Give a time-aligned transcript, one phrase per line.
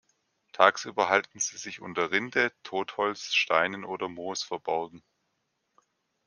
[0.53, 5.03] Tagsüber halten sie sich unter Rinde, Totholz, Steinen oder Moos verborgen.